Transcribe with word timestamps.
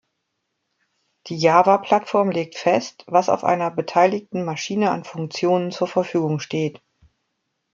Die 1.27 1.37
Java-Plattform 1.37 2.31
legt 2.31 2.55
fest, 2.57 3.03
was 3.05 3.29
auf 3.29 3.43
einer 3.43 3.69
beteiligten 3.69 4.43
Maschine 4.43 4.89
an 4.89 5.03
Funktionen 5.03 5.69
zur 5.69 5.85
Verfügung 5.85 6.39
steht. 6.39 6.81